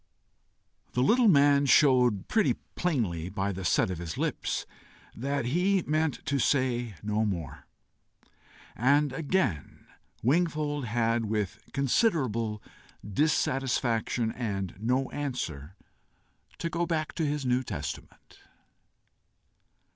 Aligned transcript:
The 0.93 1.03
little 1.03 1.27
man 1.27 1.67
showed 1.67 2.27
pretty 2.27 2.55
plainly 2.73 3.29
by 3.29 3.51
the 3.51 3.63
set 3.63 3.91
of 3.91 3.99
his 3.99 4.17
lips 4.17 4.65
that 5.15 5.45
he 5.45 5.83
meant 5.85 6.25
to 6.25 6.39
say 6.39 6.95
no 7.03 7.23
more, 7.23 7.67
and 8.75 9.13
again 9.13 9.85
Wingfold 10.23 10.85
had, 10.85 11.25
with 11.25 11.59
considerable 11.71 12.63
dissatisfaction 13.07 14.31
and 14.31 14.73
no 14.79 15.11
answer, 15.11 15.75
to 16.57 16.67
go 16.71 16.87
back 16.87 17.13
to 17.13 17.23
his 17.23 17.45
New 17.45 17.61
Testament. 17.61 18.39